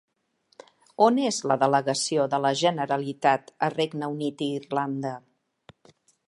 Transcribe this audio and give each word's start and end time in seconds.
On 1.07 1.19
és 1.25 1.37
la 1.51 1.57
delegació 1.63 2.25
de 2.31 2.39
la 2.45 2.53
Generalitat 2.63 3.53
a 3.69 3.69
Regne 3.75 4.11
Unit 4.15 4.43
i 4.47 4.49
Irlanda? 4.63 5.15